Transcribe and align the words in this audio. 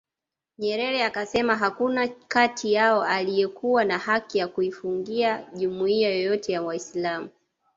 Nyerere 0.57 1.03
akasema 1.03 1.55
hakuna 1.55 2.07
kati 2.07 2.73
yao 2.73 3.03
aliyekuwa 3.03 3.85
na 3.85 3.97
haki 3.97 4.37
ya 4.37 4.47
kuifungia 4.47 5.43
jumuiya 5.53 6.09
yoyote 6.15 6.53
ya 6.53 6.61
Waislam 6.61 7.29